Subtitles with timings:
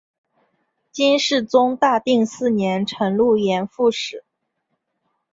[0.91, 4.23] 金世宗大定四年辰渌盐副使。